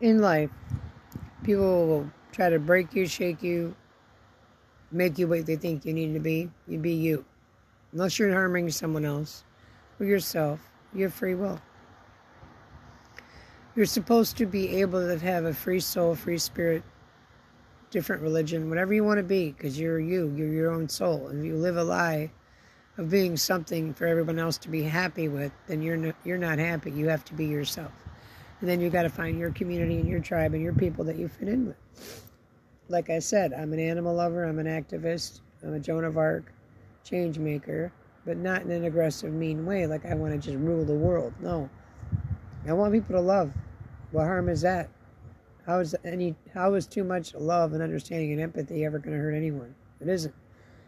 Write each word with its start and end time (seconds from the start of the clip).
in 0.00 0.20
life, 0.20 0.50
people 1.42 1.86
will 1.86 2.10
try 2.32 2.50
to 2.50 2.58
break 2.58 2.94
you, 2.94 3.06
shake 3.06 3.42
you, 3.42 3.74
make 4.92 5.18
you 5.18 5.26
what 5.26 5.46
they 5.46 5.56
think 5.56 5.84
you 5.84 5.92
need 5.92 6.14
to 6.14 6.20
be. 6.20 6.50
You 6.66 6.78
be 6.78 6.92
you. 6.92 7.24
Unless 7.92 8.18
you're 8.18 8.32
harming 8.32 8.70
someone 8.70 9.04
else 9.04 9.44
or 9.98 10.06
yourself, 10.06 10.60
you 10.94 11.04
have 11.04 11.14
free 11.14 11.34
will. 11.34 11.60
You're 13.74 13.86
supposed 13.86 14.36
to 14.38 14.46
be 14.46 14.80
able 14.80 15.00
to 15.06 15.24
have 15.24 15.44
a 15.44 15.54
free 15.54 15.80
soul, 15.80 16.14
free 16.14 16.38
spirit, 16.38 16.82
different 17.90 18.22
religion, 18.22 18.68
whatever 18.68 18.92
you 18.92 19.04
want 19.04 19.18
to 19.18 19.24
be, 19.24 19.52
because 19.52 19.78
you're 19.78 20.00
you, 20.00 20.32
you're 20.36 20.48
your 20.52 20.70
own 20.70 20.88
soul. 20.88 21.28
If 21.28 21.44
you 21.44 21.56
live 21.56 21.76
a 21.76 21.84
lie 21.84 22.30
of 22.98 23.08
being 23.08 23.36
something 23.36 23.94
for 23.94 24.06
everyone 24.06 24.38
else 24.38 24.58
to 24.58 24.68
be 24.68 24.82
happy 24.82 25.28
with, 25.28 25.52
then 25.68 25.80
you're 25.80 26.14
you're 26.24 26.38
not 26.38 26.58
happy. 26.58 26.90
You 26.90 27.08
have 27.08 27.24
to 27.26 27.34
be 27.34 27.46
yourself. 27.46 27.92
And 28.60 28.68
then 28.68 28.80
you 28.80 28.90
got 28.90 29.02
to 29.02 29.08
find 29.08 29.38
your 29.38 29.52
community 29.52 29.96
and 29.98 30.08
your 30.08 30.20
tribe 30.20 30.54
and 30.54 30.62
your 30.62 30.72
people 30.72 31.04
that 31.04 31.16
you 31.16 31.28
fit 31.28 31.48
in 31.48 31.66
with. 31.66 32.24
Like 32.88 33.10
I 33.10 33.18
said, 33.18 33.52
I'm 33.52 33.72
an 33.72 33.78
animal 33.78 34.14
lover, 34.14 34.44
I'm 34.44 34.58
an 34.58 34.66
activist, 34.66 35.40
I'm 35.62 35.74
a 35.74 35.80
Joan 35.80 36.04
of 36.04 36.16
Arc 36.16 36.52
change 37.04 37.38
maker, 37.38 37.92
but 38.24 38.36
not 38.36 38.62
in 38.62 38.70
an 38.70 38.84
aggressive, 38.84 39.32
mean 39.32 39.64
way, 39.64 39.86
like 39.86 40.04
I 40.04 40.14
want 40.14 40.32
to 40.32 40.38
just 40.38 40.58
rule 40.58 40.84
the 40.84 40.94
world. 40.94 41.32
No. 41.40 41.68
I 42.66 42.72
want 42.72 42.92
people 42.92 43.14
to 43.14 43.20
love. 43.20 43.52
What 44.10 44.24
harm 44.24 44.48
is 44.48 44.62
that? 44.62 44.88
How 45.66 45.80
is 45.80 45.94
any 46.04 46.34
how 46.54 46.74
is 46.74 46.86
too 46.86 47.04
much 47.04 47.34
love 47.34 47.74
and 47.74 47.82
understanding 47.82 48.32
and 48.32 48.40
empathy 48.40 48.84
ever 48.84 48.98
going 48.98 49.16
to 49.16 49.22
hurt 49.22 49.34
anyone? 49.34 49.74
It 50.00 50.08
isn't. 50.08 50.34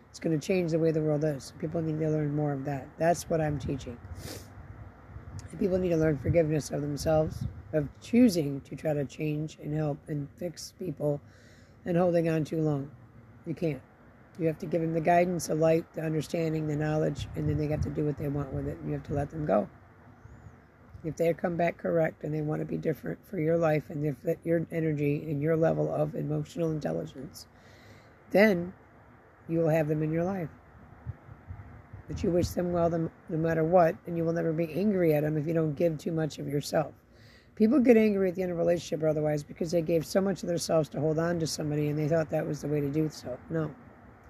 It's 0.08 0.18
going 0.18 0.38
to 0.38 0.44
change 0.44 0.72
the 0.72 0.78
way 0.78 0.90
the 0.90 1.02
world 1.02 1.22
is. 1.24 1.52
People 1.58 1.80
need 1.82 2.00
to 2.00 2.08
learn 2.08 2.34
more 2.34 2.52
of 2.52 2.64
that. 2.64 2.88
That's 2.98 3.28
what 3.28 3.40
I'm 3.40 3.58
teaching. 3.58 3.96
People 5.58 5.78
need 5.78 5.90
to 5.90 5.96
learn 5.96 6.18
forgiveness 6.18 6.70
of 6.70 6.80
themselves, 6.80 7.44
of 7.72 7.88
choosing 8.00 8.60
to 8.62 8.76
try 8.76 8.92
to 8.92 9.04
change 9.04 9.58
and 9.62 9.74
help 9.74 9.98
and 10.08 10.28
fix 10.38 10.74
people 10.78 11.20
and 11.84 11.96
holding 11.96 12.28
on 12.28 12.44
too 12.44 12.60
long. 12.60 12.90
You 13.46 13.54
can't. 13.54 13.80
You 14.38 14.46
have 14.46 14.58
to 14.58 14.66
give 14.66 14.80
them 14.80 14.94
the 14.94 15.00
guidance, 15.00 15.48
the 15.48 15.54
light, 15.54 15.84
the 15.94 16.02
understanding, 16.02 16.66
the 16.66 16.76
knowledge, 16.76 17.28
and 17.36 17.48
then 17.48 17.58
they 17.58 17.66
have 17.68 17.82
to 17.82 17.90
do 17.90 18.04
what 18.04 18.16
they 18.18 18.28
want 18.28 18.52
with 18.52 18.66
it. 18.66 18.78
You 18.86 18.92
have 18.92 19.02
to 19.04 19.14
let 19.14 19.30
them 19.30 19.44
go. 19.44 19.68
If 21.04 21.16
they 21.16 21.32
come 21.32 21.56
back 21.56 21.78
correct 21.78 22.24
and 22.24 22.34
they 22.34 22.42
want 22.42 22.60
to 22.60 22.66
be 22.66 22.76
different 22.76 23.18
for 23.26 23.38
your 23.38 23.56
life 23.56 23.84
and 23.88 24.04
if 24.04 24.36
your 24.44 24.66
energy 24.70 25.24
and 25.30 25.40
your 25.40 25.56
level 25.56 25.92
of 25.92 26.14
emotional 26.14 26.70
intelligence, 26.70 27.46
then 28.30 28.72
you 29.48 29.58
will 29.58 29.68
have 29.68 29.88
them 29.88 30.02
in 30.02 30.12
your 30.12 30.24
life. 30.24 30.50
But 32.06 32.22
you 32.22 32.30
wish 32.30 32.48
them 32.48 32.72
well 32.72 32.90
no 32.90 33.10
matter 33.28 33.64
what, 33.64 33.94
and 34.06 34.16
you 34.16 34.24
will 34.24 34.32
never 34.32 34.52
be 34.52 34.72
angry 34.72 35.14
at 35.14 35.22
them 35.22 35.36
if 35.36 35.46
you 35.46 35.54
don't 35.54 35.74
give 35.74 35.96
too 35.96 36.12
much 36.12 36.38
of 36.38 36.48
yourself. 36.48 36.92
People 37.60 37.78
get 37.78 37.98
angry 37.98 38.30
at 38.30 38.36
the 38.36 38.42
end 38.42 38.52
of 38.52 38.56
a 38.56 38.60
relationship 38.62 39.02
or 39.02 39.08
otherwise 39.08 39.42
because 39.42 39.70
they 39.70 39.82
gave 39.82 40.06
so 40.06 40.18
much 40.18 40.42
of 40.42 40.48
themselves 40.48 40.88
to 40.88 40.98
hold 40.98 41.18
on 41.18 41.38
to 41.38 41.46
somebody 41.46 41.88
and 41.88 41.98
they 41.98 42.08
thought 42.08 42.30
that 42.30 42.46
was 42.46 42.62
the 42.62 42.68
way 42.68 42.80
to 42.80 42.88
do 42.88 43.10
so. 43.10 43.38
No. 43.50 43.70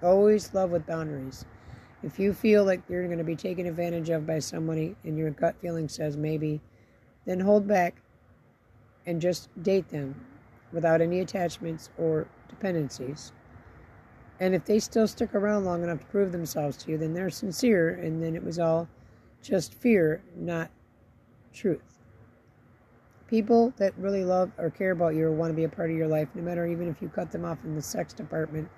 Always 0.03 0.53
love 0.53 0.69
with 0.71 0.85
boundaries. 0.85 1.45
If 2.03 2.19
you 2.19 2.33
feel 2.33 2.65
like 2.65 2.81
you're 2.89 3.05
going 3.05 3.19
to 3.19 3.23
be 3.23 3.37
taken 3.37 3.67
advantage 3.67 4.09
of 4.09 4.27
by 4.27 4.39
somebody 4.39 4.97
and 5.05 5.17
your 5.17 5.29
gut 5.29 5.55
feeling 5.61 5.87
says 5.87 6.17
maybe, 6.17 6.59
then 7.25 7.39
hold 7.39 7.65
back 7.69 8.01
and 9.05 9.21
just 9.21 9.47
date 9.63 9.87
them 9.87 10.25
without 10.73 10.99
any 10.99 11.21
attachments 11.21 11.89
or 11.97 12.27
dependencies. 12.49 13.31
And 14.41 14.53
if 14.53 14.65
they 14.65 14.79
still 14.79 15.07
stick 15.07 15.33
around 15.33 15.63
long 15.63 15.83
enough 15.83 15.99
to 16.01 16.05
prove 16.07 16.33
themselves 16.33 16.75
to 16.83 16.91
you, 16.91 16.97
then 16.97 17.13
they're 17.13 17.29
sincere 17.29 17.91
and 17.91 18.21
then 18.21 18.35
it 18.35 18.43
was 18.43 18.59
all 18.59 18.89
just 19.41 19.73
fear, 19.73 20.21
not 20.35 20.69
truth. 21.53 21.90
People 23.31 23.73
that 23.77 23.97
really 23.97 24.25
love 24.25 24.51
or 24.57 24.69
care 24.69 24.91
about 24.91 25.15
you 25.15 25.25
or 25.25 25.31
want 25.31 25.51
to 25.51 25.55
be 25.55 25.63
a 25.63 25.69
part 25.69 25.89
of 25.89 25.95
your 25.95 26.07
life, 26.07 26.27
no 26.35 26.43
matter 26.43 26.67
even 26.67 26.89
if 26.89 27.01
you 27.01 27.07
cut 27.07 27.31
them 27.31 27.45
off 27.45 27.63
in 27.63 27.73
the 27.73 27.81
sex 27.81 28.13
department, 28.13 28.69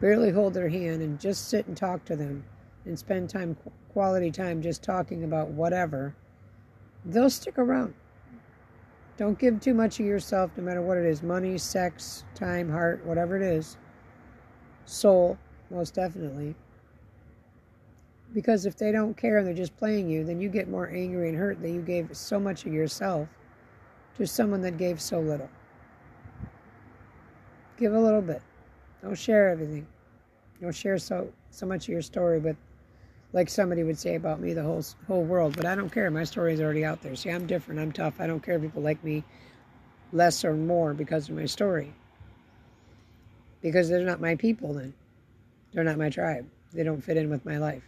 barely 0.00 0.30
hold 0.30 0.54
their 0.54 0.70
hand 0.70 1.02
and 1.02 1.20
just 1.20 1.50
sit 1.50 1.66
and 1.66 1.76
talk 1.76 2.02
to 2.06 2.16
them 2.16 2.42
and 2.86 2.98
spend 2.98 3.28
time 3.28 3.56
quality 3.92 4.30
time 4.30 4.62
just 4.62 4.82
talking 4.82 5.24
about 5.24 5.48
whatever 5.48 6.14
they'll 7.04 7.28
stick 7.28 7.58
around. 7.58 7.92
Don't 9.18 9.38
give 9.38 9.60
too 9.60 9.74
much 9.74 10.00
of 10.00 10.06
yourself 10.06 10.50
no 10.56 10.62
matter 10.62 10.80
what 10.80 10.96
it 10.96 11.04
is 11.04 11.22
money 11.22 11.58
sex 11.58 12.24
time 12.34 12.70
heart 12.70 13.04
whatever 13.04 13.36
it 13.36 13.42
is 13.42 13.76
soul 14.86 15.36
most 15.70 15.94
definitely. 15.94 16.54
Because 18.32 18.64
if 18.64 18.76
they 18.76 18.92
don't 18.92 19.16
care 19.16 19.38
and 19.38 19.46
they're 19.46 19.52
just 19.52 19.76
playing 19.76 20.08
you 20.08 20.24
then 20.24 20.40
you 20.40 20.48
get 20.48 20.70
more 20.70 20.88
angry 20.88 21.28
and 21.28 21.36
hurt 21.36 21.60
that 21.60 21.70
you 21.70 21.82
gave 21.82 22.16
so 22.16 22.40
much 22.40 22.64
of 22.64 22.72
yourself 22.72 23.28
to 24.20 24.26
someone 24.26 24.60
that 24.62 24.76
gave 24.76 25.00
so 25.00 25.18
little 25.20 25.50
give 27.78 27.92
a 27.92 28.00
little 28.00 28.22
bit 28.22 28.42
don't 29.02 29.14
share 29.14 29.48
everything. 29.48 29.86
Don't 30.60 30.74
share 30.74 30.98
so 30.98 31.32
so 31.50 31.66
much 31.66 31.84
of 31.84 31.88
your 31.88 32.02
story 32.02 32.38
with, 32.38 32.56
like 33.32 33.48
somebody 33.48 33.82
would 33.82 33.98
say 33.98 34.14
about 34.14 34.40
me, 34.40 34.52
the 34.52 34.62
whole 34.62 34.84
whole 35.06 35.24
world. 35.24 35.56
But 35.56 35.66
I 35.66 35.74
don't 35.74 35.90
care. 35.90 36.10
My 36.10 36.24
story 36.24 36.52
is 36.52 36.60
already 36.60 36.84
out 36.84 37.00
there. 37.00 37.16
See, 37.16 37.30
I'm 37.30 37.46
different. 37.46 37.80
I'm 37.80 37.92
tough. 37.92 38.20
I 38.20 38.26
don't 38.26 38.42
care 38.42 38.56
if 38.56 38.62
people 38.62 38.82
like 38.82 39.02
me 39.02 39.24
less 40.12 40.44
or 40.44 40.54
more 40.54 40.92
because 40.92 41.28
of 41.28 41.36
my 41.36 41.46
story. 41.46 41.92
Because 43.62 43.88
they're 43.88 44.04
not 44.04 44.20
my 44.20 44.36
people. 44.36 44.74
Then 44.74 44.92
they're 45.72 45.84
not 45.84 45.98
my 45.98 46.10
tribe. 46.10 46.46
They 46.72 46.82
don't 46.82 47.02
fit 47.02 47.16
in 47.16 47.30
with 47.30 47.44
my 47.44 47.56
life. 47.58 47.82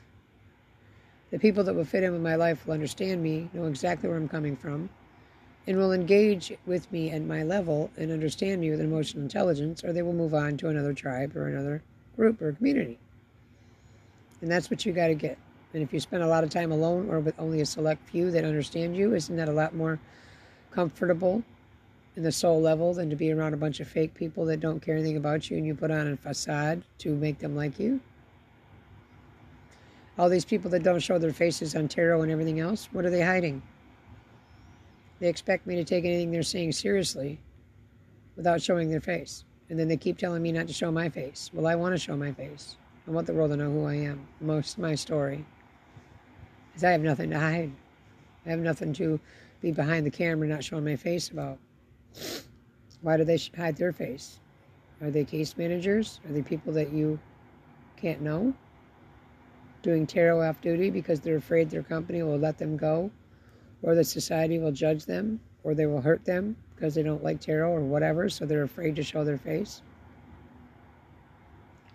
The 1.31 1.39
people 1.39 1.65
that 1.65 1.75
will 1.75 1.85
fit 1.85 2.05
in 2.05 2.13
with 2.13 2.21
my 2.21 2.37
life 2.37 2.67
will 2.67 2.75
understand 2.75 3.23
me, 3.23 3.49
know 3.53 3.67
exactly 3.67 4.09
where 4.09 4.19
I'm 4.19 4.29
coming 4.29 4.57
from, 4.57 4.91
and 5.67 5.77
will 5.77 5.93
engage 5.93 6.53
with 6.67 6.91
me 6.91 7.11
at 7.11 7.23
my 7.23 7.43
level 7.43 7.91
and 7.97 8.11
understand 8.11 8.61
me 8.61 8.71
with 8.71 8.81
emotional 8.81 9.23
intelligence, 9.23 9.85
or 9.85 9.93
they 9.93 10.03
will 10.03 10.13
move 10.13 10.35
on 10.35 10.57
to 10.57 10.69
another 10.69 10.93
tribe 10.93 11.37
or 11.37 11.49
another 11.49 11.83
group 12.17 12.43
or 12.43 12.53
community. 12.53 12.99
And 14.41 14.51
that's 14.51 14.71
what 14.71 14.85
you 14.85 14.93
got 14.93 15.07
to 15.07 15.15
get. 15.15 15.39
And 15.73 15.83
if 15.83 15.93
you 15.93 16.01
spend 16.01 16.23
a 16.23 16.29
lot 16.29 16.45
of 16.45 16.51
time 16.51 16.73
alone 16.73 17.09
or 17.09 17.21
with 17.21 17.39
only 17.39 17.61
a 17.61 17.67
select 17.67 18.07
few 18.09 18.31
that 18.33 18.45
understand 18.45 18.97
you, 18.97 19.15
isn't 19.15 19.37
that 19.37 19.49
a 19.49 19.53
lot 19.53 19.75
more 19.75 19.99
comfortable 20.71 21.43
in 22.17 22.23
the 22.23 22.33
soul 22.33 22.61
level 22.61 22.93
than 22.93 23.09
to 23.09 23.17
be 23.17 23.33
around 23.33 23.55
a 23.55 23.57
bunch 23.57 23.81
of 23.81 23.89
fake 23.89 24.15
people 24.15 24.45
that 24.47 24.61
don't 24.61 24.81
care 24.81 24.97
anything 24.97 25.17
about 25.17 25.49
you 25.49 25.57
and 25.57 25.67
you 25.67 25.75
put 25.75 25.91
on 25.91 26.09
a 26.09 26.17
facade 26.17 26.83
to 26.99 27.15
make 27.15 27.39
them 27.39 27.57
like 27.57 27.79
you? 27.79 28.01
All 30.19 30.29
these 30.29 30.45
people 30.45 30.71
that 30.73 30.83
don't 30.83 31.01
show 31.01 31.19
their 31.19 31.33
faces 31.33 31.75
on 31.75 31.89
tarot 31.89 32.21
and 32.21 32.31
everything 32.31 32.61
else, 32.61 32.89
what 32.93 33.07
are 33.07 33.11
they 33.11 33.23
hiding? 33.23 33.63
They 35.23 35.29
expect 35.29 35.69
me 35.69 35.77
to 35.77 35.85
take 35.85 36.05
anything 36.05 36.33
they're 36.33 36.43
saying 36.43 36.73
seriously 36.73 37.39
without 38.35 38.61
showing 38.61 38.91
their 38.91 39.01
face. 39.01 39.45
And 39.71 39.79
then 39.79 39.87
they 39.87 39.97
keep 39.97 40.19
telling 40.19 40.43
me 40.43 40.51
not 40.51 40.67
to 40.67 40.73
show 40.73 40.91
my 40.91 41.09
face. 41.09 41.49
Well, 41.55 41.69
I 41.69 41.77
want 41.77 41.95
to 41.95 41.99
show 41.99 42.17
my 42.17 42.33
face. 42.33 42.77
I 43.07 43.13
want 43.13 43.29
the 43.29 43.33
world 43.33 43.53
to 43.53 43.57
know 43.57 43.71
who 43.71 43.85
I 43.85 43.95
am, 43.95 44.27
most 44.41 44.79
my 44.79 44.97
story. 44.97 45.47
Because 46.67 46.83
I 46.83 46.91
have 46.91 47.03
nothing 47.03 47.31
to 47.31 47.39
hide. 47.39 47.71
I 48.47 48.51
have 48.51 48.59
nothing 48.59 48.93
to 48.95 49.21
be 49.61 49.71
behind 49.71 50.05
the 50.05 50.11
camera 50.11 50.49
not 50.49 50.65
showing 50.65 50.85
my 50.85 50.97
face 50.97 51.29
about. 51.29 51.57
Why 53.03 53.17
do 53.17 53.23
they 53.23 53.39
hide 53.57 53.77
their 53.77 53.93
face? 53.93 54.41
Are 55.01 55.11
they 55.13 55.23
case 55.23 55.57
managers? 55.57 56.19
Are 56.27 56.33
they 56.33 56.43
people 56.43 56.73
that 56.73 56.93
you 56.93 57.21
can't 57.97 58.23
know? 58.23 58.55
Doing 59.83 60.05
tarot 60.05 60.43
off 60.43 60.61
duty 60.61 60.91
because 60.91 61.21
they're 61.21 61.37
afraid 61.37 61.71
their 61.71 61.85
company 61.85 62.25
will 62.25 62.41
let 62.41 62.59
them 62.59 62.77
go 62.77 63.13
or 63.83 63.95
that 63.95 64.05
society 64.05 64.59
will 64.59 64.73
judge 64.73 65.05
them 65.05 65.41
or 65.65 65.75
they 65.75 65.87
will 65.87 66.01
hurt 66.01 66.25
them 66.25 66.57
because 66.75 66.95
they 66.95 67.03
don't 67.03 67.23
like 67.23 67.41
tarot 67.41 67.71
or 67.71 67.81
whatever, 67.81 68.29
so 68.29 68.45
they're 68.45 68.63
afraid 68.63 68.97
to 68.97 69.03
show 69.03 69.25
their 69.25 69.39
face. 69.39 69.83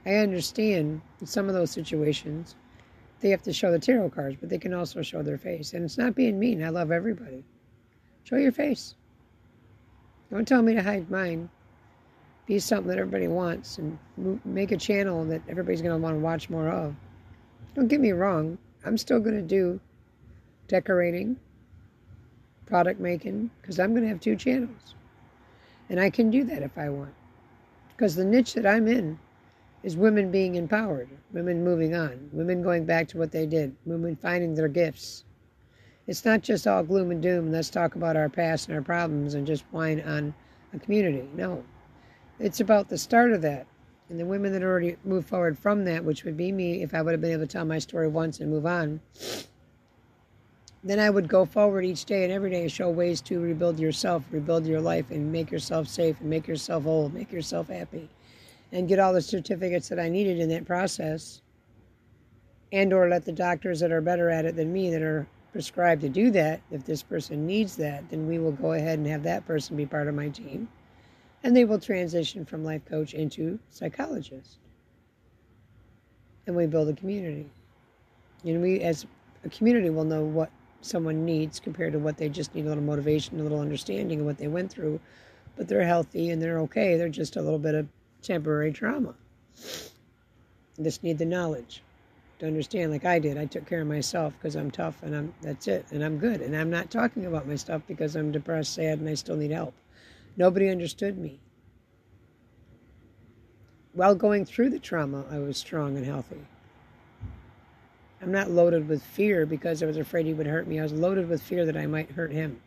I 0.06 0.16
understand 0.16 1.02
in 1.20 1.28
some 1.28 1.50
of 1.50 1.53
those 1.53 1.72
situations 1.72 2.56
they 3.20 3.30
have 3.30 3.42
to 3.44 3.53
show 3.53 3.72
the 3.72 3.80
tarot 3.80 4.12
cards, 4.12 4.38
but 4.40 4.50
they 4.50 4.58
can 4.58 4.74
also 4.74 5.02
show 5.02 5.24
their 5.24 5.38
face. 5.38 5.74
And 5.74 5.84
it's 5.84 5.97
not 5.97 6.16
being 6.16 6.40
mean. 6.40 6.64
I 6.64 6.70
love 6.70 6.92
everybody. 6.92 7.44
Show 8.24 8.38
your 8.38 8.52
face. 8.52 8.96
Don't 10.30 10.47
tell 10.47 10.61
me 10.61 10.76
to 10.76 10.84
hide 10.84 11.09
mine. 11.09 11.50
Be 12.46 12.59
something 12.59 12.88
that 12.88 13.00
everybody 13.00 13.28
wants 13.28 13.78
and 13.78 13.97
make 14.46 14.72
a 14.72 14.78
channel 14.78 15.26
that 15.26 15.41
everybody's 15.50 15.82
going 15.82 15.96
to 15.96 16.02
want 16.02 16.16
to 16.16 16.20
watch 16.20 16.50
more 16.50 16.70
of. 16.70 16.96
Don't 17.76 17.88
get 17.88 18.00
me 18.00 18.11
wrong. 18.11 18.58
I'm 18.85 18.97
still 18.97 19.20
going 19.20 19.35
to 19.35 19.41
do 19.41 19.79
decorating 20.67 21.38
product 22.67 22.99
making 22.99 23.49
because 23.61 23.79
I'm 23.79 23.91
going 23.91 24.03
to 24.03 24.09
have 24.09 24.19
two 24.19 24.35
channels. 24.35 24.96
And 25.90 25.99
I 25.99 26.09
can 26.09 26.29
do 26.29 26.43
that 26.43 26.61
if 26.61 26.78
I 26.78 26.90
want. 26.90 27.14
Because 27.90 28.16
the 28.16 28.25
niche 28.25 28.53
that 28.53 28.66
I'm 28.66 28.87
in 28.87 29.17
is 29.84 29.96
women 29.96 30.31
being 30.31 30.55
empowered, 30.55 31.09
women 31.31 31.64
moving 31.64 31.96
on, 31.96 32.29
women 32.34 32.61
going 32.61 32.85
back 32.85 33.08
to 33.08 33.17
what 33.17 33.31
they 33.31 33.46
did, 33.46 33.75
women 33.85 34.16
finding 34.16 34.53
their 34.53 34.67
gifts. 34.67 35.23
It's 36.08 36.25
not 36.25 36.41
just 36.41 36.67
all 36.67 36.84
gloom 36.84 37.11
and 37.11 37.22
doom, 37.22 37.52
let's 37.52 37.69
talk 37.69 37.96
about 37.96 38.16
our 38.16 38.29
past 38.29 38.67
and 38.67 38.75
our 38.78 38.84
problems 38.84 39.34
and 39.34 39.47
just 39.47 39.63
whine 39.72 40.02
on 40.02 40.34
a 40.73 40.79
community. 40.79 41.28
No. 41.35 41.63
It's 42.40 42.59
about 42.59 42.90
the 42.90 42.97
start 42.97 43.31
of 43.31 43.41
that. 43.41 43.66
And 44.09 44.20
the 44.20 44.25
women 44.25 44.53
that 44.53 44.63
already 44.63 44.96
moved 45.03 45.28
forward 45.28 45.58
from 45.58 45.84
that, 45.85 46.03
which 46.03 46.23
would 46.23 46.37
be 46.37 46.52
me 46.52 46.81
if 46.81 46.93
I 46.93 47.02
would 47.02 47.11
have 47.11 47.22
been 47.22 47.31
able 47.31 47.41
to 47.41 47.47
tell 47.47 47.66
my 47.66 47.79
story 47.79 48.08
once 48.08 48.40
and 48.40 48.49
move 48.49 48.66
on, 48.66 49.02
then 50.89 50.99
I 50.99 51.09
would 51.09 51.28
go 51.28 51.45
forward 51.45 51.85
each 51.85 52.05
day 52.05 52.23
and 52.23 52.31
every 52.31 52.49
day 52.49 52.61
and 52.61 52.72
show 52.72 52.89
ways 52.89 53.22
to 53.22 53.39
rebuild 53.39 53.79
yourself, 53.79 54.23
rebuild 54.31 54.66
your 54.66 54.81
life, 54.81 55.11
and 55.11 55.31
make 55.31 55.51
yourself 55.51 55.87
safe, 55.87 56.19
and 56.19 56.29
make 56.29 56.47
yourself 56.47 56.84
whole, 56.84 57.09
make 57.09 57.31
yourself 57.31 57.69
happy, 57.69 58.09
and 58.72 58.87
get 58.87 58.99
all 58.99 59.13
the 59.13 59.22
certificates 59.22 59.89
that 59.89 59.99
I 59.99 60.09
needed 60.09 60.39
in 60.39 60.49
that 60.49 60.66
process, 60.66 61.41
and 62.72 62.93
or 62.93 63.09
let 63.09 63.25
the 63.25 63.31
doctors 63.31 63.79
that 63.79 63.91
are 63.91 64.01
better 64.01 64.29
at 64.29 64.45
it 64.45 64.55
than 64.55 64.72
me 64.72 64.91
that 64.91 65.01
are 65.01 65.28
prescribed 65.51 66.01
to 66.01 66.09
do 66.09 66.29
that. 66.31 66.61
If 66.69 66.85
this 66.85 67.01
person 67.01 67.47
needs 67.47 67.75
that, 67.78 68.09
then 68.09 68.28
we 68.28 68.37
will 68.39 68.51
go 68.51 68.73
ahead 68.73 68.99
and 68.99 69.07
have 69.07 69.23
that 69.23 69.47
person 69.47 69.78
be 69.78 69.85
part 69.85 70.07
of 70.07 70.16
my 70.16 70.29
team, 70.29 70.69
and 71.43 71.55
they 71.55 71.66
will 71.66 71.79
transition 71.79 72.45
from 72.45 72.63
life 72.63 72.85
coach 72.85 73.13
into 73.13 73.57
psychologist, 73.69 74.57
and 76.45 76.55
we 76.55 76.67
build 76.67 76.89
a 76.89 76.93
community. 76.93 77.49
And 78.43 78.61
we, 78.61 78.81
as 78.81 79.05
a 79.43 79.49
community, 79.49 79.89
will 79.89 80.03
know 80.03 80.23
what 80.23 80.51
someone 80.82 81.26
needs 81.26 81.59
compared 81.59 81.94
to 81.94 82.00
what 82.00 82.18
they 82.18 82.29
just 82.29 82.53
need 82.56 82.66
a 82.66 82.70
little 82.70 82.84
motivation, 82.84 83.40
a 83.40 83.44
little 83.44 83.59
understanding 83.59 84.20
of 84.20 84.26
what 84.26 84.38
they 84.38 84.47
went 84.47 84.72
through. 84.72 85.00
But 85.56 85.68
they're 85.68 85.85
healthy 85.85 86.29
and 86.29 86.41
they're 86.41 86.59
okay. 86.59 86.97
They're 86.97 87.09
just 87.09 87.35
a 87.35 87.41
little 87.41 87.59
bit 87.59 87.76
of 87.76 87.88
temporary 88.22 88.72
trauma. 88.72 89.16
They 90.78 90.84
just 90.84 91.03
need 91.03 91.18
the 91.18 91.26
knowledge 91.26 91.82
to 92.40 92.46
understand, 92.46 92.91
like 92.91 93.06
I 93.06 93.20
did. 93.20 93.38
I 93.38 93.46
took 93.46 93.66
care 93.66 93.82
of 93.82 93.88
myself 93.88 94.34
because 94.38 94.56
I'm 94.56 94.70
tough 94.70 95.02
and 95.02 95.16
I'm 95.16 95.34
that's 95.41 95.68
it, 95.68 95.85
and 95.91 96.03
I'm 96.03 96.20
good. 96.20 96.41
And 96.41 96.56
I'm 96.56 96.70
not 96.70 96.91
talking 96.91 97.26
about 97.26 97.47
my 97.47 97.56
stuff 97.56 97.82
because 97.88 98.16
I'm 98.16 98.32
depressed, 98.32 98.76
sad, 98.76 99.00
and 99.00 99.09
I 99.09 99.16
still 99.16 99.35
need 99.35 99.52
help. 99.52 99.73
Nobody 100.35 100.70
understood 100.70 101.18
me. 101.18 101.40
While 103.94 104.14
going 104.14 104.46
through 104.46 104.70
the 104.70 104.80
trauma, 104.80 105.26
I 105.32 105.40
was 105.40 105.58
strong 105.58 105.97
and 105.97 106.06
healthy. 106.06 106.46
I'm 108.22 108.31
not 108.31 108.49
loaded 108.49 108.87
with 108.87 109.03
fear 109.03 109.46
because 109.46 109.84
I 109.84 109.85
was 109.85 109.97
afraid 109.97 110.25
he 110.25 110.34
would 110.34 110.47
hurt 110.47 110.67
me. 110.67 110.79
I 110.79 110.84
was 110.84 110.93
loaded 110.93 111.29
with 111.29 111.41
fear 111.41 111.66
that 111.66 111.78
I 111.78 111.85
might 111.85 112.11
hurt 112.11 112.31
him. 112.31 112.59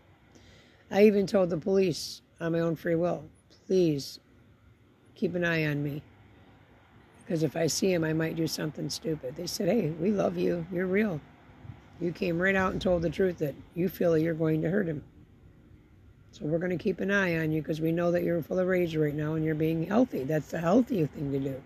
I 0.90 1.04
even 1.04 1.26
told 1.26 1.50
the 1.50 1.56
police 1.56 2.22
on 2.40 2.52
my 2.52 2.60
own 2.60 2.76
free 2.76 2.94
will, 2.94 3.24
please 3.66 4.20
keep 5.14 5.34
an 5.34 5.44
eye 5.44 5.66
on 5.66 5.82
me. 5.82 6.02
Because 7.24 7.42
if 7.42 7.56
I 7.56 7.66
see 7.66 7.92
him, 7.92 8.02
I 8.02 8.12
might 8.12 8.36
do 8.36 8.46
something 8.46 8.90
stupid. 8.90 9.36
They 9.36 9.46
said, 9.46 9.68
hey, 9.68 9.90
we 9.90 10.10
love 10.10 10.36
you. 10.36 10.66
You're 10.72 10.86
real. 10.86 11.20
You 12.00 12.12
came 12.12 12.40
right 12.40 12.56
out 12.56 12.72
and 12.72 12.80
told 12.80 13.02
the 13.02 13.10
truth 13.10 13.38
that 13.38 13.54
you 13.74 13.88
feel 13.88 14.12
that 14.12 14.22
you're 14.22 14.34
going 14.34 14.62
to 14.62 14.70
hurt 14.70 14.86
him. 14.86 15.04
So 16.32 16.44
we're 16.44 16.58
going 16.58 16.76
to 16.76 16.82
keep 16.82 17.00
an 17.00 17.10
eye 17.10 17.38
on 17.38 17.52
you 17.52 17.60
because 17.60 17.80
we 17.80 17.92
know 17.92 18.10
that 18.12 18.22
you're 18.22 18.42
full 18.42 18.58
of 18.58 18.66
rage 18.66 18.96
right 18.96 19.14
now 19.14 19.34
and 19.34 19.44
you're 19.44 19.54
being 19.54 19.86
healthy. 19.86 20.24
That's 20.24 20.50
the 20.50 20.58
healthy 20.58 21.06
thing 21.06 21.32
to 21.32 21.38
do. 21.38 21.62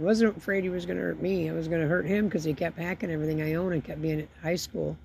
I 0.00 0.02
wasn't 0.02 0.36
afraid 0.36 0.64
he 0.64 0.70
was 0.70 0.86
going 0.86 0.96
to 0.96 1.02
hurt 1.02 1.20
me. 1.20 1.50
I 1.50 1.52
was 1.52 1.68
going 1.68 1.82
to 1.82 1.86
hurt 1.86 2.06
him 2.06 2.26
because 2.26 2.42
he 2.42 2.54
kept 2.54 2.78
hacking 2.78 3.10
everything 3.10 3.42
I 3.42 3.54
own 3.54 3.74
and 3.74 3.84
kept 3.84 4.00
being 4.00 4.22
at 4.22 4.28
high 4.42 4.56
school. 4.56 4.96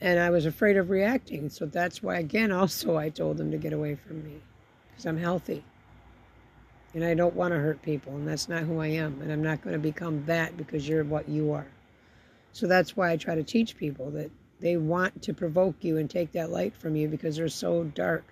And 0.00 0.20
I 0.20 0.28
was 0.28 0.44
afraid 0.44 0.76
of 0.76 0.90
reacting. 0.90 1.48
So 1.48 1.64
that's 1.64 2.02
why, 2.02 2.16
again, 2.16 2.52
also 2.52 2.96
I 2.96 3.08
told 3.08 3.40
him 3.40 3.50
to 3.50 3.56
get 3.56 3.72
away 3.72 3.94
from 3.94 4.22
me 4.22 4.42
because 4.90 5.06
I'm 5.06 5.16
healthy. 5.16 5.64
And 6.92 7.02
I 7.02 7.14
don't 7.14 7.34
want 7.34 7.54
to 7.54 7.58
hurt 7.58 7.80
people. 7.80 8.14
And 8.14 8.28
that's 8.28 8.48
not 8.48 8.64
who 8.64 8.78
I 8.78 8.88
am. 8.88 9.20
And 9.22 9.32
I'm 9.32 9.42
not 9.42 9.62
going 9.62 9.72
to 9.72 9.80
become 9.80 10.24
that 10.26 10.56
because 10.56 10.86
you're 10.86 11.02
what 11.04 11.28
you 11.28 11.52
are. 11.52 11.66
So 12.52 12.66
that's 12.66 12.96
why 12.96 13.10
I 13.10 13.16
try 13.16 13.34
to 13.34 13.42
teach 13.42 13.76
people 13.76 14.10
that 14.10 14.30
they 14.60 14.76
want 14.76 15.22
to 15.22 15.32
provoke 15.32 15.76
you 15.80 15.96
and 15.96 16.10
take 16.10 16.32
that 16.32 16.50
light 16.50 16.76
from 16.76 16.94
you 16.94 17.08
because 17.08 17.36
they're 17.36 17.48
so 17.48 17.84
dark. 17.84 18.24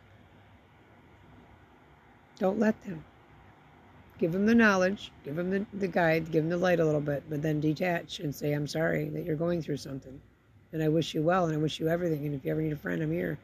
Don't 2.39 2.59
let 2.59 2.81
them 2.85 3.05
give 4.23 4.31
them 4.31 4.47
the 4.47 4.55
knowledge, 4.55 5.11
give 5.25 5.35
them 5.35 5.51
the, 5.51 5.67
the 5.73 5.89
guide, 5.89 6.31
give 6.31 6.45
them 6.45 6.49
the 6.49 6.57
light 6.57 6.79
a 6.79 6.85
little 6.85 7.01
bit, 7.01 7.25
but 7.29 7.43
then 7.43 7.59
detach 7.59 8.21
and 8.21 8.33
say, 8.33 8.53
I'm 8.53 8.69
sorry 8.69 9.09
that 9.09 9.25
you're 9.25 9.35
going 9.35 9.61
through 9.61 9.79
something. 9.79 10.21
And 10.73 10.81
I 10.81 10.89
wish 10.89 11.13
you 11.13 11.23
well 11.23 11.47
and 11.47 11.55
I 11.55 11.57
wish 11.57 11.81
you 11.81 11.89
everything. 11.89 12.25
And 12.25 12.33
if 12.33 12.45
you 12.45 12.53
ever 12.53 12.63
need 12.63 12.73
a 12.73 12.77
friend, 12.77 13.03
I'm 13.03 13.11
here. 13.11 13.37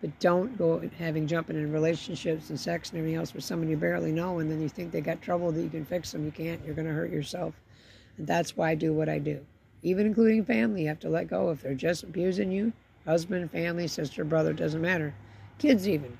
But 0.00 0.18
don't 0.20 0.56
go 0.56 0.80
having 0.98 1.26
jumping 1.26 1.56
in 1.56 1.70
relationships 1.70 2.48
and 2.48 2.58
sex 2.58 2.88
and 2.88 3.00
everything 3.00 3.18
else 3.18 3.34
with 3.34 3.44
someone 3.44 3.68
you 3.68 3.76
barely 3.76 4.12
know 4.12 4.38
and 4.38 4.50
then 4.50 4.62
you 4.62 4.68
think 4.70 4.92
they 4.92 5.02
got 5.02 5.20
trouble 5.20 5.52
that 5.52 5.60
you 5.60 5.68
can 5.68 5.84
fix 5.84 6.10
them. 6.12 6.24
You 6.24 6.32
can't. 6.32 6.64
You're 6.64 6.74
going 6.74 6.88
to 6.88 6.94
hurt 6.94 7.10
yourself. 7.10 7.52
And 8.16 8.26
that's 8.26 8.56
why 8.56 8.70
I 8.70 8.76
do 8.76 8.94
what 8.94 9.10
I 9.10 9.18
do. 9.18 9.44
Even 9.82 10.06
including 10.06 10.42
family, 10.46 10.82
you 10.82 10.88
have 10.88 11.00
to 11.00 11.10
let 11.10 11.28
go. 11.28 11.50
If 11.50 11.60
they're 11.60 11.74
just 11.74 12.02
abusing 12.02 12.50
you, 12.50 12.72
husband, 13.04 13.50
family, 13.50 13.88
sister, 13.88 14.24
brother, 14.24 14.54
doesn't 14.54 14.80
matter. 14.80 15.14
Kids, 15.58 15.86
even. 15.86 16.16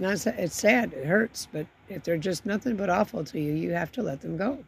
It's 0.00 0.26
not. 0.26 0.34
It's 0.38 0.56
sad. 0.56 0.92
It 0.92 1.06
hurts. 1.06 1.46
But 1.52 1.66
if 1.88 2.02
they're 2.02 2.18
just 2.18 2.44
nothing 2.44 2.74
but 2.76 2.90
awful 2.90 3.22
to 3.24 3.40
you, 3.40 3.52
you 3.52 3.70
have 3.72 3.92
to 3.92 4.02
let 4.02 4.20
them 4.20 4.36
go. 4.36 4.58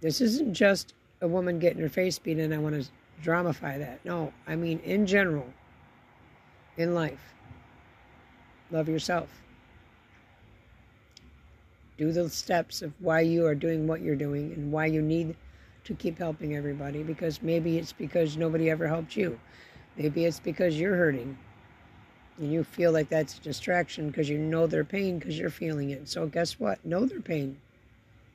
This 0.00 0.20
isn't 0.20 0.54
just 0.54 0.94
a 1.20 1.28
woman 1.28 1.60
getting 1.60 1.80
her 1.80 1.88
face 1.88 2.18
beat, 2.18 2.38
and 2.38 2.52
I 2.52 2.58
want 2.58 2.82
to 2.82 2.90
dramify 3.22 3.78
that. 3.78 4.04
No, 4.04 4.32
I 4.46 4.56
mean 4.56 4.80
in 4.80 5.06
general, 5.06 5.46
in 6.76 6.94
life. 6.94 7.34
Love 8.72 8.88
yourself. 8.88 9.28
Do 11.96 12.10
the 12.10 12.28
steps 12.28 12.82
of 12.82 12.92
why 12.98 13.20
you 13.20 13.46
are 13.46 13.54
doing 13.54 13.86
what 13.86 14.00
you're 14.00 14.16
doing 14.16 14.52
and 14.52 14.72
why 14.72 14.86
you 14.86 15.00
need 15.00 15.36
to 15.84 15.94
keep 15.94 16.18
helping 16.18 16.56
everybody 16.56 17.02
because 17.04 17.40
maybe 17.40 17.78
it's 17.78 17.92
because 17.92 18.36
nobody 18.36 18.68
ever 18.68 18.86
helped 18.88 19.16
you. 19.16 19.38
Maybe 19.96 20.24
it's 20.24 20.40
because 20.40 20.78
you're 20.78 20.96
hurting 20.96 21.38
and 22.38 22.52
you 22.52 22.62
feel 22.62 22.92
like 22.92 23.08
that's 23.08 23.36
a 23.36 23.40
distraction 23.40 24.08
because 24.08 24.28
you 24.28 24.38
know 24.38 24.66
their 24.66 24.84
pain 24.84 25.18
because 25.18 25.38
you're 25.38 25.50
feeling 25.50 25.90
it. 25.90 26.08
So 26.08 26.26
guess 26.26 26.58
what? 26.60 26.84
Know 26.84 27.04
their 27.04 27.20
pain. 27.20 27.60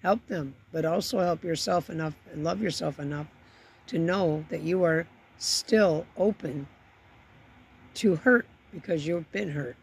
Help 0.01 0.25
them, 0.27 0.55
but 0.73 0.83
also 0.83 1.19
help 1.19 1.43
yourself 1.43 1.89
enough 1.89 2.13
and 2.31 2.43
love 2.43 2.61
yourself 2.61 2.99
enough 2.99 3.27
to 3.87 3.97
know 3.97 4.45
that 4.49 4.61
you 4.61 4.83
are 4.83 5.07
still 5.37 6.05
open 6.17 6.67
to 7.95 8.15
hurt 8.15 8.45
because 8.73 9.07
you've 9.07 9.31
been 9.31 9.51
hurt. 9.51 9.77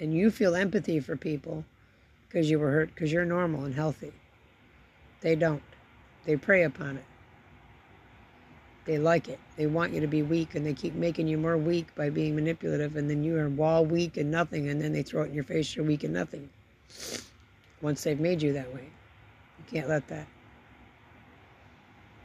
And 0.00 0.14
you 0.14 0.30
feel 0.30 0.54
empathy 0.54 0.98
for 0.98 1.16
people 1.16 1.64
because 2.28 2.50
you 2.50 2.58
were 2.58 2.70
hurt 2.70 2.94
because 2.94 3.12
you're 3.12 3.24
normal 3.24 3.64
and 3.64 3.74
healthy. 3.74 4.12
They 5.20 5.36
don't. 5.36 5.62
They 6.24 6.36
prey 6.36 6.62
upon 6.62 6.96
it. 6.96 7.04
They 8.84 8.98
like 8.98 9.28
it. 9.28 9.38
They 9.56 9.66
want 9.66 9.92
you 9.92 10.00
to 10.00 10.08
be 10.08 10.22
weak, 10.22 10.54
and 10.54 10.66
they 10.66 10.74
keep 10.74 10.94
making 10.94 11.28
you 11.28 11.38
more 11.38 11.56
weak 11.56 11.94
by 11.94 12.10
being 12.10 12.34
manipulative, 12.34 12.96
and 12.96 13.08
then 13.08 13.22
you 13.22 13.38
are 13.38 13.48
wall 13.48 13.86
weak 13.86 14.16
and 14.16 14.30
nothing, 14.30 14.68
and 14.68 14.80
then 14.80 14.92
they 14.92 15.02
throw 15.02 15.22
it 15.22 15.28
in 15.28 15.34
your 15.34 15.44
face, 15.44 15.76
you're 15.76 15.84
weak 15.84 16.04
and 16.04 16.14
nothing. 16.14 16.48
Once 17.80 18.02
they've 18.02 18.18
made 18.18 18.42
you 18.42 18.52
that 18.52 18.72
way, 18.74 18.88
you 19.58 19.64
can't 19.70 19.88
let 19.88 20.08
that. 20.08 20.26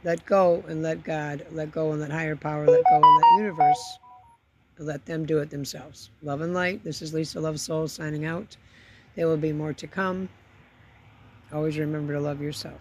Let 0.04 0.24
go 0.26 0.64
and 0.68 0.82
let 0.82 1.04
God, 1.04 1.46
let 1.52 1.70
go 1.72 1.92
and 1.92 2.00
let 2.00 2.10
higher 2.10 2.36
power, 2.36 2.66
let 2.66 2.84
go 2.84 2.96
and 2.96 3.16
let 3.16 3.42
universe, 3.42 3.98
let 4.78 5.04
them 5.06 5.26
do 5.26 5.38
it 5.38 5.50
themselves. 5.50 6.10
Love 6.22 6.40
and 6.40 6.54
light. 6.54 6.84
This 6.84 7.02
is 7.02 7.12
Lisa 7.12 7.40
Love 7.40 7.58
Soul 7.58 7.88
signing 7.88 8.24
out. 8.24 8.56
There 9.16 9.26
will 9.26 9.36
be 9.36 9.52
more 9.52 9.72
to 9.72 9.86
come. 9.88 10.28
Always 11.52 11.78
remember 11.78 12.12
to 12.12 12.20
love 12.20 12.40
yourself. 12.40 12.80